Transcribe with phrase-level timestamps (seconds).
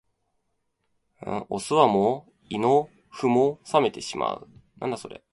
[1.49, 4.47] お座も胃の腑も冷めてしまう